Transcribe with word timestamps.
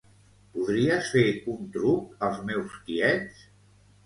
Podries 0.53 1.09
fer 1.15 1.25
un 1.57 1.67
truc 1.75 2.25
als 2.29 2.41
meus 2.49 2.81
tiets? 2.89 3.45